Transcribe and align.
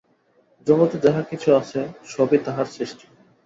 জগতে 0.67 0.97
যাহা 1.05 1.21
কিছু 1.21 1.49
আছে, 1.59 1.79
সবই 2.05 2.39
তাঁহার 2.45 2.67
সৃষ্টি। 2.67 3.05